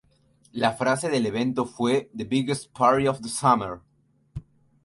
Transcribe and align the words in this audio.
La 0.53 0.73
frase 0.73 1.11
del 1.11 1.27
evento 1.27 1.67
fue 1.67 2.09
"The 2.17 2.23
Biggest 2.25 2.75
Party 2.75 3.05
of 3.07 3.21
the 3.21 3.29
Summer". 3.29 3.81